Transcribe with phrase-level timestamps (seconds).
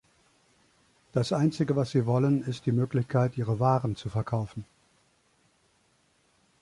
[1.11, 4.65] Das einzige was sie wollen, ist die Möglichkeit, ihre Waren zu verkaufen.